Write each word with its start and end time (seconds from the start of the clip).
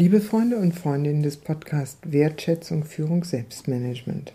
Liebe 0.00 0.20
Freunde 0.20 0.58
und 0.58 0.76
Freundinnen 0.76 1.24
des 1.24 1.38
Podcasts 1.38 1.98
Wertschätzung, 2.04 2.84
Führung, 2.84 3.24
Selbstmanagement. 3.24 4.32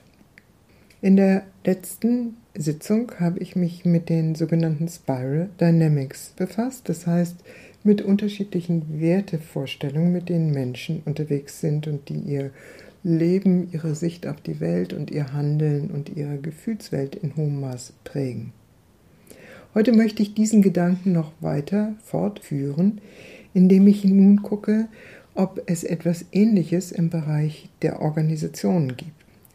In 1.01 1.15
der 1.15 1.43
letzten 1.63 2.35
Sitzung 2.53 3.13
habe 3.17 3.39
ich 3.39 3.55
mich 3.55 3.85
mit 3.85 4.09
den 4.09 4.35
sogenannten 4.35 4.89
Spiral 4.89 5.47
Dynamics 5.61 6.33
befasst, 6.35 6.89
das 6.89 7.07
heißt 7.07 7.37
mit 7.81 8.01
unterschiedlichen 8.01 8.99
Wertevorstellungen, 8.99 10.11
mit 10.11 10.27
denen 10.27 10.51
Menschen 10.51 11.01
unterwegs 11.05 11.61
sind 11.61 11.87
und 11.87 12.09
die 12.09 12.19
ihr 12.19 12.51
Leben, 13.05 13.69
ihre 13.71 13.95
Sicht 13.95 14.27
auf 14.27 14.41
die 14.41 14.59
Welt 14.59 14.91
und 14.91 15.11
ihr 15.11 15.31
Handeln 15.31 15.91
und 15.91 16.09
ihre 16.09 16.39
Gefühlswelt 16.39 17.15
in 17.15 17.37
hohem 17.37 17.61
Maß 17.61 17.93
prägen. 18.03 18.51
Heute 19.73 19.93
möchte 19.93 20.23
ich 20.23 20.33
diesen 20.33 20.61
Gedanken 20.61 21.13
noch 21.13 21.31
weiter 21.39 21.93
fortführen, 22.03 22.99
indem 23.53 23.87
ich 23.87 24.03
nun 24.03 24.41
gucke, 24.41 24.89
ob 25.35 25.63
es 25.65 25.83
etwas 25.83 26.25
Ähnliches 26.31 26.91
im 26.91 27.09
Bereich 27.09 27.69
der 27.81 28.01
Organisationen 28.01 28.95
gibt 28.95 29.11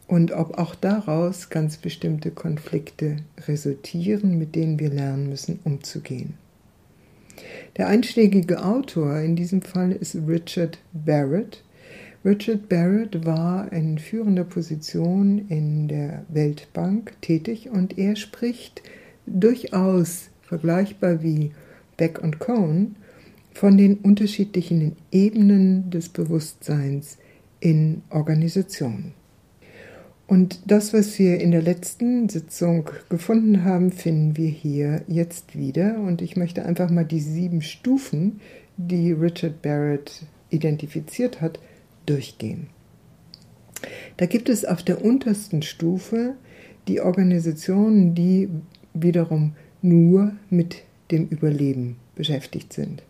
und 0.07 0.31
ob 0.31 0.57
auch 0.57 0.75
daraus 0.75 1.49
ganz 1.49 1.77
bestimmte 1.77 2.31
Konflikte 2.31 3.17
resultieren, 3.47 4.37
mit 4.37 4.55
denen 4.55 4.79
wir 4.79 4.89
lernen 4.89 5.29
müssen, 5.29 5.59
umzugehen. 5.63 6.33
Der 7.77 7.87
einschlägige 7.87 8.65
Autor 8.65 9.19
in 9.19 9.35
diesem 9.35 9.61
Fall 9.61 9.91
ist 9.91 10.17
Richard 10.27 10.79
Barrett. 10.91 11.63
Richard 12.25 12.67
Barrett 12.67 13.25
war 13.25 13.71
in 13.71 13.97
führender 13.97 14.43
Position 14.43 15.47
in 15.47 15.87
der 15.87 16.25
Weltbank 16.27 17.13
tätig 17.21 17.69
und 17.69 17.97
er 17.97 18.15
spricht 18.15 18.81
durchaus 19.25 20.29
vergleichbar 20.41 21.23
wie 21.23 21.51
Beck 21.95 22.19
und 22.19 22.39
Cohn 22.39 22.95
von 23.59 23.77
den 23.77 23.97
unterschiedlichen 23.97 24.95
Ebenen 25.11 25.89
des 25.89 26.07
Bewusstseins 26.07 27.17
in 27.59 28.03
Organisationen. 28.09 29.11
Und 30.27 30.61
das, 30.71 30.93
was 30.93 31.19
wir 31.19 31.41
in 31.41 31.51
der 31.51 31.61
letzten 31.61 32.29
Sitzung 32.29 32.89
gefunden 33.09 33.65
haben, 33.65 33.91
finden 33.91 34.37
wir 34.37 34.47
hier 34.47 35.01
jetzt 35.09 35.57
wieder. 35.57 35.99
Und 35.99 36.21
ich 36.21 36.37
möchte 36.37 36.65
einfach 36.65 36.89
mal 36.89 37.03
die 37.03 37.19
sieben 37.19 37.61
Stufen, 37.61 38.39
die 38.77 39.11
Richard 39.11 39.61
Barrett 39.61 40.21
identifiziert 40.49 41.41
hat, 41.41 41.59
durchgehen. 42.05 42.67
Da 44.15 44.25
gibt 44.25 44.47
es 44.47 44.63
auf 44.63 44.83
der 44.83 45.03
untersten 45.03 45.63
Stufe 45.63 46.35
die 46.87 47.01
Organisationen, 47.01 48.15
die 48.15 48.47
wiederum 48.93 49.51
nur 49.81 50.31
mit 50.49 50.77
dem 51.11 51.27
Überleben 51.27 51.97
beschäftigt 52.15 52.71
sind. 52.71 53.03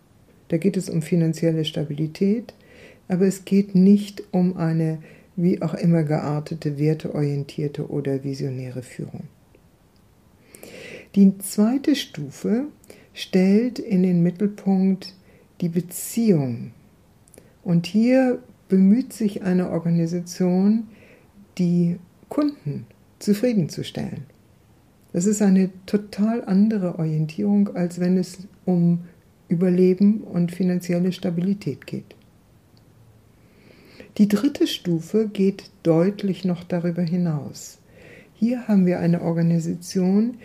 Da 0.49 0.57
geht 0.57 0.77
es 0.77 0.89
um 0.89 1.01
finanzielle 1.01 1.63
Stabilität, 1.63 2.53
aber 3.07 3.25
es 3.25 3.45
geht 3.45 3.73
nicht 3.75 4.23
um 4.31 4.57
eine 4.57 4.99
wie 5.35 5.61
auch 5.61 5.73
immer 5.73 6.03
geartete, 6.03 6.77
werteorientierte 6.77 7.89
oder 7.89 8.25
visionäre 8.25 8.81
Führung. 8.81 9.23
Die 11.15 11.37
zweite 11.37 11.95
Stufe 11.95 12.65
stellt 13.13 13.79
in 13.79 14.03
den 14.03 14.21
Mittelpunkt 14.21 15.15
die 15.61 15.69
Beziehung. 15.69 16.71
Und 17.63 17.85
hier 17.85 18.39
bemüht 18.67 19.13
sich 19.13 19.43
eine 19.43 19.69
Organisation, 19.69 20.87
die 21.57 21.97
Kunden 22.27 22.85
zufriedenzustellen. 23.19 24.25
Das 25.13 25.25
ist 25.25 25.41
eine 25.41 25.69
total 25.85 26.43
andere 26.45 26.99
Orientierung, 26.99 27.75
als 27.75 27.99
wenn 27.99 28.17
es 28.17 28.47
um 28.65 28.99
Überleben 29.49 30.21
und 30.21 30.51
finanzielle 30.51 31.11
Stabilität 31.11 31.85
geht. 31.85 32.15
Die 34.17 34.27
dritte 34.27 34.67
Stufe 34.67 35.27
geht 35.27 35.71
deutlich 35.83 36.45
noch 36.45 36.63
darüber 36.63 37.01
hinaus. 37.01 37.79
Hier 38.33 38.67
haben 38.67 38.85
wir 38.85 38.99
eine 38.99 39.21
Organisation, 39.21 40.37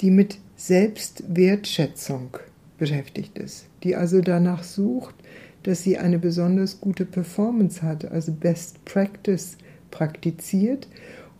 die 0.00 0.10
mit 0.10 0.38
Selbstwertschätzung 0.56 2.36
beschäftigt 2.78 3.38
ist, 3.38 3.66
die 3.82 3.96
also 3.96 4.20
danach 4.20 4.62
sucht, 4.62 5.14
dass 5.62 5.82
sie 5.82 5.98
eine 5.98 6.18
besonders 6.18 6.80
gute 6.80 7.04
Performance 7.04 7.82
hat, 7.82 8.04
also 8.04 8.32
Best 8.32 8.84
Practice 8.84 9.56
praktiziert 9.90 10.88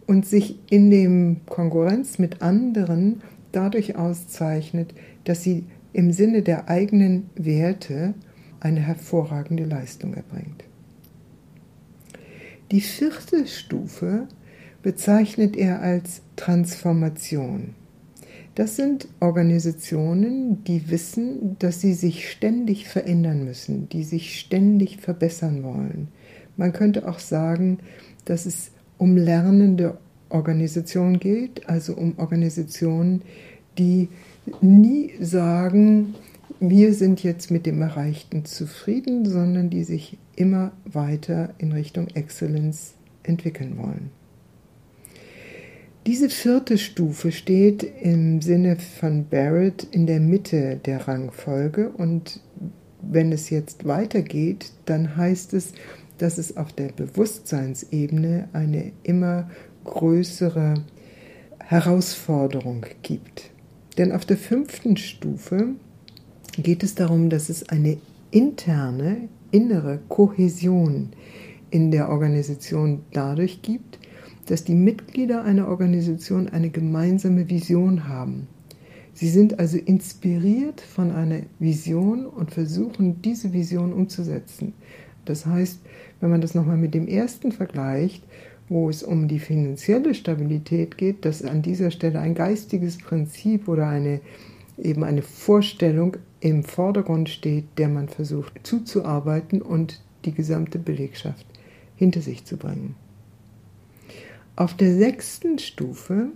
und 0.06 0.27
sich 0.27 0.59
in 0.71 0.91
dem 0.91 1.41
Konkurrenz 1.47 2.19
mit 2.19 2.43
anderen 2.43 3.22
dadurch 3.53 3.97
auszeichnet, 3.97 4.94
dass 5.25 5.43
sie 5.43 5.65
im 5.92 6.12
Sinne 6.12 6.42
der 6.42 6.69
eigenen 6.69 7.30
Werte 7.34 8.14
eine 8.60 8.80
hervorragende 8.80 9.64
Leistung 9.64 10.14
erbringt. 10.14 10.64
Die 12.70 12.80
vierte 12.80 13.47
Stufe 13.47 14.28
bezeichnet 14.82 15.56
er 15.56 15.82
als 15.82 16.22
Transformation. 16.36 17.75
Das 18.54 18.76
sind 18.76 19.08
Organisationen, 19.20 20.62
die 20.64 20.91
wissen, 20.91 21.56
dass 21.58 21.81
sie 21.81 21.94
sich 21.94 22.31
ständig 22.31 22.88
verändern 22.88 23.44
müssen, 23.44 23.88
die 23.88 24.04
sich 24.04 24.38
ständig 24.38 24.98
verbessern 25.00 25.62
wollen. 25.62 26.08
Man 26.56 26.72
könnte 26.72 27.08
auch 27.08 27.19
sagen, 27.19 27.78
dass 28.26 28.44
es 28.44 28.72
um 28.98 29.16
lernende 29.16 29.98
Organisationen 30.28 31.19
geht, 31.19 31.69
also 31.69 31.94
um 31.94 32.19
Organisationen, 32.19 33.22
die 33.78 34.08
nie 34.60 35.12
sagen, 35.20 36.14
wir 36.60 36.94
sind 36.94 37.22
jetzt 37.22 37.50
mit 37.50 37.66
dem 37.66 37.82
Erreichten 37.82 38.44
zufrieden, 38.44 39.26
sondern 39.26 39.70
die 39.70 39.84
sich 39.84 40.19
immer 40.36 40.72
weiter 40.84 41.54
in 41.58 41.72
Richtung 41.72 42.08
Exzellenz 42.08 42.94
entwickeln 43.22 43.78
wollen. 43.78 44.10
Diese 46.06 46.31
vierte 46.31 46.78
Stufe 46.78 47.31
steht 47.31 47.84
im 47.84 48.42
Sinne 48.42 48.76
von 48.76 49.26
Barrett 49.28 49.86
in 49.92 50.06
der 50.08 50.19
Mitte 50.19 50.81
der 50.84 51.06
Rangfolge 51.06 51.91
und 51.91 52.41
wenn 53.00 53.31
es 53.31 53.50
jetzt 53.50 53.86
weitergeht, 53.86 54.72
dann 54.84 55.16
heißt 55.16 55.54
es, 55.54 55.75
dass 56.19 56.38
es 56.38 56.56
auf 56.56 56.72
der 56.72 56.88
Bewusstseinsebene 56.88 58.48
eine 58.52 58.91
immer 59.04 59.48
größere 59.84 60.75
Herausforderung 61.60 62.84
gibt. 63.02 63.51
Denn 63.98 64.12
auf 64.12 64.25
der 64.25 64.36
fünften 64.36 64.97
Stufe 64.97 65.75
geht 66.56 66.82
es 66.82 66.94
darum, 66.94 67.30
dass 67.30 67.48
es 67.48 67.69
eine 67.69 67.98
interne, 68.30 69.28
innere 69.50 70.00
Kohäsion 70.08 71.10
in 71.70 71.91
der 71.91 72.08
Organisation 72.08 73.00
dadurch 73.12 73.62
gibt, 73.62 73.98
dass 74.47 74.64
die 74.64 74.75
Mitglieder 74.75 75.44
einer 75.44 75.69
Organisation 75.69 76.48
eine 76.48 76.70
gemeinsame 76.70 77.48
Vision 77.48 78.08
haben. 78.08 78.48
Sie 79.14 79.28
sind 79.28 79.58
also 79.58 79.76
inspiriert 79.76 80.81
von 80.81 81.12
einer 81.12 81.41
Vision 81.58 82.26
und 82.26 82.50
versuchen, 82.50 83.20
diese 83.22 83.52
Vision 83.52 83.92
umzusetzen. 83.92 84.72
Das 85.25 85.47
heißt, 85.47 85.81
wenn 86.20 86.31
man 86.31 86.41
das 86.41 86.54
nochmal 86.54 86.78
mit 86.78 86.94
dem 86.94 87.06
ersten 87.06 87.52
vergleicht, 87.52 88.25
wo 88.72 88.88
es 88.88 89.03
um 89.03 89.28
die 89.28 89.38
finanzielle 89.38 90.15
Stabilität 90.15 90.97
geht, 90.97 91.25
dass 91.25 91.43
an 91.43 91.62
dieser 91.62 91.91
Stelle 91.91 92.21
ein 92.21 92.34
geistiges 92.34 92.99
Prinzip 92.99 93.69
oder 93.69 93.88
eine 93.88 94.21
eben 94.78 95.05
eine 95.05 95.22
Vorstellung 95.22 96.16
im 96.41 96.65
Vordergrund 96.65 97.28
steht, 97.28 97.65
der 97.77 97.88
man 97.88 98.09
versucht 98.09 98.61
zuzuarbeiten 98.62 99.62
und 99.62 100.00
die 100.25 100.32
gesamte 100.32 100.78
Belegschaft 100.78 101.47
hinter 101.97 102.21
sich 102.21 102.44
zu 102.44 102.56
bringen. 102.56 102.94
Auf 104.56 104.75
der 104.75 104.94
sechsten 104.97 105.59
Stufe 105.59 106.28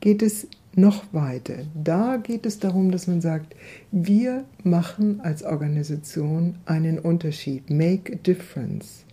geht 0.00 0.22
es 0.22 0.48
noch 0.74 1.04
weiter. 1.12 1.66
Da 1.74 2.16
geht 2.16 2.46
es 2.46 2.58
darum, 2.58 2.90
dass 2.90 3.06
man 3.06 3.20
sagt, 3.20 3.54
wir 3.90 4.44
machen 4.64 5.20
als 5.20 5.42
Organisation 5.42 6.56
einen 6.64 6.98
Unterschied, 6.98 7.68
make 7.68 8.12
a 8.12 8.16
difference. 8.16 9.04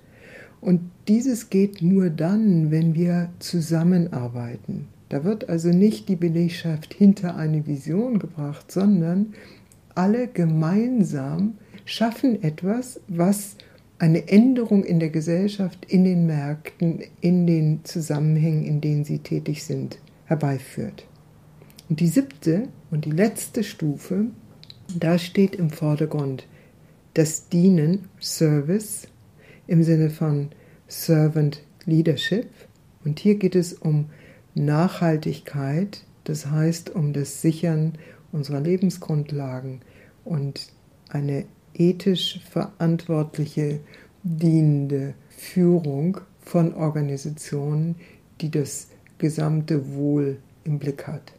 Und 0.62 0.82
dieses 1.08 1.50
geht 1.50 1.82
nur 1.82 2.10
dann, 2.10 2.72
wenn 2.72 2.94
wir 2.94 3.30
zusammenarbeiten. 3.40 4.88
Da 5.10 5.24
wird 5.24 5.50
also 5.50 5.70
nicht 5.70 6.08
die 6.10 6.16
Belegschaft 6.16 6.94
hinter 6.94 7.36
eine 7.36 7.66
Vision 7.66 8.20
gebracht, 8.20 8.72
sondern 8.72 9.34
alle 9.96 10.28
gemeinsam 10.28 11.56
schaffen 11.86 12.44
etwas, 12.44 13.00
was 13.08 13.56
eine 13.98 14.30
Änderung 14.30 14.84
in 14.84 15.00
der 15.00 15.10
Gesellschaft, 15.10 15.86
in 15.86 16.04
den 16.04 16.26
Märkten, 16.26 17.02
in 17.22 17.48
den 17.48 17.84
Zusammenhängen, 17.84 18.64
in 18.64 18.82
denen 18.82 19.04
sie 19.04 19.20
tätig 19.20 19.64
sind, 19.64 20.00
herbeiführt. 20.26 21.06
Und 21.90 22.00
die 22.00 22.08
siebte 22.08 22.70
und 22.92 23.06
die 23.06 23.12
letzte 23.12 23.64
Stufe, 23.64 24.28
da 24.98 25.18
steht 25.18 25.56
im 25.56 25.70
Vordergrund 25.70 26.48
das 27.16 27.50
Dienen, 27.50 28.08
Service, 28.22 29.08
im 29.70 29.84
Sinne 29.84 30.10
von 30.10 30.50
Servant 30.88 31.62
Leadership. 31.86 32.48
Und 33.06 33.20
hier 33.20 33.36
geht 33.36 33.56
es 33.56 33.74
um 33.74 34.08
Nachhaltigkeit, 34.56 36.04
das 36.24 36.48
heißt 36.48 36.90
um 36.90 37.14
das 37.14 37.42
Sichern 37.42 37.94
unserer 38.32 38.60
Lebensgrundlagen 38.60 39.82
und 40.26 40.74
eine 41.08 41.46
ethisch 41.76 42.42
verantwortliche 42.50 43.80
dienende 44.24 45.14
Führung 45.30 46.20
von 46.42 46.74
Organisationen, 46.74 47.96
die 48.42 48.50
das 48.50 48.88
gesamte 49.20 49.94
Wohl 49.94 50.40
im 50.64 50.80
Blick 50.80 51.06
hat. 51.06 51.34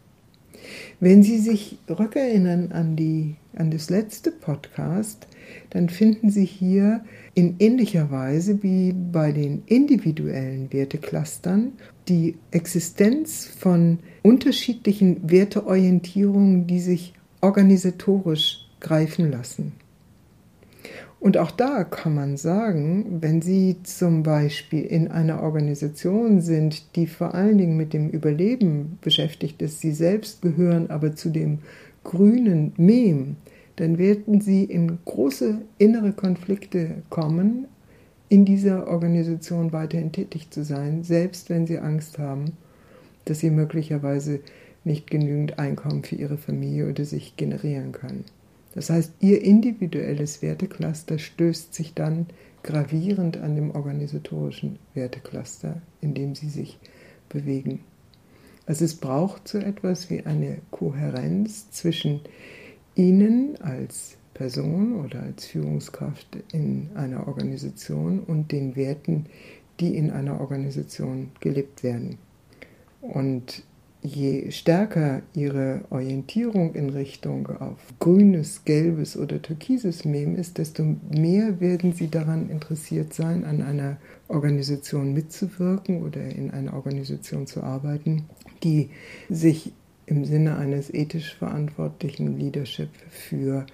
Wenn 1.01 1.23
Sie 1.23 1.39
sich 1.39 1.79
rückerinnern 1.89 2.73
an, 2.73 2.97
die, 2.97 3.37
an 3.57 3.71
das 3.71 3.91
letzte 3.91 4.31
Podcast, 4.31 5.27
dann 5.71 5.89
finden 5.89 6.31
Sie 6.31 6.45
hier 6.45 7.05
in 7.35 7.57
ähnlicher 7.59 8.11
Weise 8.11 8.63
wie 8.63 8.93
bei 8.93 9.33
den 9.33 9.63
individuellen 9.67 10.73
Werteclustern 10.73 11.73
die 12.09 12.37
Existenz 12.51 13.47
von 13.47 13.99
unterschiedlichen 14.23 15.31
Werteorientierungen, 15.31 16.67
die 16.67 16.81
sich 16.81 17.15
organisatorisch 17.41 18.67
greifen 18.81 19.31
lassen. 19.31 19.73
Und 21.21 21.37
auch 21.37 21.51
da 21.51 21.85
kann 21.85 22.15
man 22.15 22.39
sagen, 22.39 23.19
wenn 23.21 23.43
Sie 23.43 23.77
zum 23.83 24.23
Beispiel 24.23 24.85
in 24.85 25.09
einer 25.09 25.43
Organisation 25.43 26.41
sind, 26.41 26.97
die 26.97 27.07
vor 27.07 27.35
allen 27.35 27.59
Dingen 27.59 27.77
mit 27.77 27.93
dem 27.93 28.09
Überleben 28.09 28.99
beschäftigt 29.03 29.61
ist, 29.61 29.81
Sie 29.81 29.93
selbst 29.93 30.41
gehören 30.41 30.89
aber 30.89 31.15
zu 31.15 31.29
dem 31.29 31.59
grünen 32.05 32.73
Mem, 32.79 33.37
dann 33.77 33.99
werden 33.99 34.41
Sie 34.41 34.65
in 34.65 34.99
große 35.05 35.61
innere 35.77 36.13
Konflikte 36.13 37.03
kommen, 37.11 37.67
in 38.31 38.47
dieser 38.47 38.89
Organisation 38.89 39.73
weiterhin 39.73 40.13
tätig 40.13 40.51
zu 40.51 40.65
sein, 40.65 41.03
selbst 41.03 41.51
wenn 41.51 41.67
Sie 41.67 41.79
Angst 41.79 42.19
haben, 42.19 42.53
dass 43.27 43.41
Sie 43.41 43.51
möglicherweise 43.51 44.41
nicht 44.85 45.11
genügend 45.11 45.59
Einkommen 45.59 46.03
für 46.03 46.15
Ihre 46.17 46.39
Familie 46.39 46.89
oder 46.89 47.05
sich 47.05 47.37
generieren 47.37 47.93
können. 47.93 48.25
Das 48.75 48.91
heißt, 48.91 49.15
ihr 49.21 49.43
individuelles 49.43 50.43
Wertecluster 50.43 51.19
stößt 51.19 51.75
sich 51.75 51.95
dann 51.95 52.27
gravierend 52.63 53.37
an 53.39 53.57
dem 53.57 53.71
organisatorischen 53.71 54.79
Wertecluster, 54.95 55.81
in 56.01 56.15
dem 56.15 56.35
sie 56.35 56.49
sich 56.49 56.79
bewegen. 57.29 57.81
Also 58.67 58.85
es 58.85 58.95
braucht 58.95 59.49
so 59.49 59.59
etwas 59.59 60.11
wie 60.11 60.25
eine 60.25 60.59
Kohärenz 60.71 61.71
zwischen 61.71 62.21
Ihnen 62.95 63.57
als 63.61 64.17
Person 64.35 65.05
oder 65.05 65.23
als 65.23 65.47
Führungskraft 65.47 66.39
in 66.53 66.91
einer 66.95 67.27
Organisation 67.27 68.21
und 68.21 68.53
den 68.53 68.77
Werten, 68.77 69.27
die 69.81 69.97
in 69.97 70.11
einer 70.11 70.41
Organisation 70.41 71.33
gelebt 71.41 71.83
werden. 71.83 72.19
Und 73.01 73.65
je 74.03 74.51
stärker 74.51 75.23
ihre 75.35 75.83
Orientierung 75.91 76.75
in 76.75 76.91
Richtung 76.91 77.47
auf 77.49 77.79
grünes, 77.99 78.65
gelbes 78.65 79.17
oder 79.17 79.43
türkises 79.43 80.05
Mem 80.05 80.37
ist, 80.37 80.59
desto 80.59 80.97
mehr 81.11 81.61
werden 81.61 81.93
sie 81.93 82.09
daran 82.09 82.49
interessiert 82.49 83.13
sein, 83.13 83.45
an 83.45 83.63
einer 83.63 83.99
Organisation 84.29 85.13
mitzuwirken 85.13 86.03
oder 86.03 86.23
in 86.23 86.51
einer 86.51 86.75
Organisation 86.75 87.47
zu 87.47 87.63
arbeiten, 87.63 88.25
die 88.63 88.91
sich 89.29 89.73
im 90.07 90.25
Sinne 90.25 90.57
eines 90.57 90.93
ethisch 90.93 91.35
verantwortlichen 91.35 92.39
Leadership 92.39 92.91
für 93.11 93.67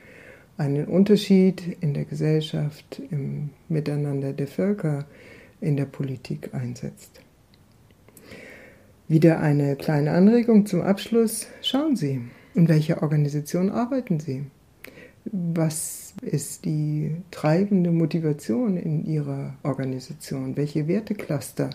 einen 0.59 0.87
Unterschied 0.87 1.77
in 1.81 1.95
der 1.95 2.05
Gesellschaft, 2.05 3.01
im 3.11 3.51
Miteinander 3.69 4.33
der 4.33 4.47
Völker, 4.47 5.07
in 5.61 5.77
der 5.77 5.87
Politik 5.87 6.53
einsetzt. 6.53 7.21
Wieder 9.09 9.39
eine 9.39 9.77
kleine 9.77 10.11
Anregung 10.11 10.67
zum 10.67 10.83
Abschluss. 10.83 11.47
Schauen 11.63 11.95
Sie, 11.95 12.23
in 12.55 12.67
welcher 12.67 13.03
Organisation 13.05 13.71
arbeiten 13.71 14.19
Sie? 14.19 14.47
Was 15.27 16.13
ist 16.23 16.65
die 16.65 17.15
treibende 17.31 17.93
Motivation 17.93 18.77
in 18.77 19.07
Ihrer 19.07 19.55
Organisation? 19.63 20.57
Welche 20.57 20.89
Wertecluster 20.89 21.71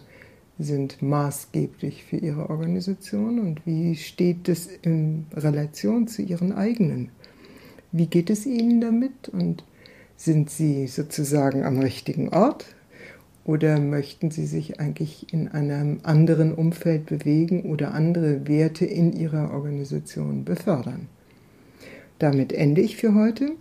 sind 0.60 1.02
maßgeblich 1.02 2.04
für 2.04 2.18
Ihre 2.18 2.50
Organisation 2.50 3.40
und 3.40 3.66
wie 3.66 3.96
steht 3.96 4.50
es 4.50 4.68
in 4.82 5.26
Relation 5.34 6.08
zu 6.08 6.24
Ihren 6.24 6.52
eigenen? 6.52 7.12
Wie 7.94 8.08
geht 8.08 8.30
es 8.30 8.46
Ihnen 8.46 8.82
damit 8.82 9.30
und 9.30 9.64
sind 10.18 10.50
Sie 10.50 10.86
sozusagen 10.88 11.64
am 11.64 11.80
richtigen 11.80 12.28
Ort? 12.28 12.66
Oder 13.44 13.80
möchten 13.80 14.30
Sie 14.30 14.46
sich 14.46 14.80
eigentlich 14.80 15.34
in 15.34 15.48
einem 15.48 16.00
anderen 16.04 16.54
Umfeld 16.54 17.08
bewegen 17.08 17.64
oder 17.64 17.94
andere 17.94 18.48
Werte 18.48 18.86
in 18.86 19.14
Ihrer 19.14 19.52
Organisation 19.52 20.46
befördern? 20.46 21.08
Damit 22.20 22.54
ende 22.54 22.82
ich 22.82 22.98
für 22.98 23.16
heute. 23.16 23.54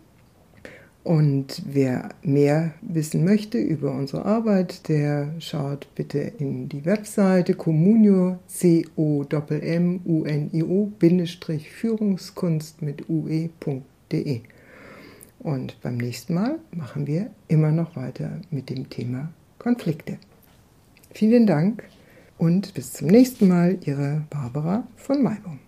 Und 1.03 1.63
wer 1.65 2.11
mehr 2.23 2.75
wissen 2.83 3.25
möchte 3.25 3.57
über 3.57 3.95
unsere 3.95 4.27
Arbeit, 4.27 4.87
der 4.91 5.35
schaut 5.39 5.89
bitte 5.95 6.19
in 6.19 6.69
die 6.69 6.85
Webseite 6.85 7.55
communio, 7.55 8.39
c 8.47 8.85
o 8.97 9.25
m 9.49 10.01
u 10.05 10.25
n 10.25 10.51
i 10.53 10.63
o 10.63 10.93
Führungskunst 11.81 12.83
mit 12.83 13.09
ue.de. 13.09 14.41
Und 15.39 15.81
beim 15.81 15.97
nächsten 15.97 16.35
Mal 16.35 16.59
machen 16.71 17.07
wir 17.07 17.31
immer 17.49 17.73
noch 17.73 17.97
weiter 17.97 18.43
mit 18.51 18.69
dem 18.69 18.91
Thema 18.91 19.33
Konflikte. 19.61 20.19
Vielen 21.13 21.47
Dank 21.47 21.85
und 22.39 22.73
bis 22.73 22.95
zum 22.95 23.09
nächsten 23.09 23.47
Mal, 23.47 23.79
Ihre 23.85 24.23
Barbara 24.31 24.89
von 24.97 25.23
Maibum. 25.23 25.61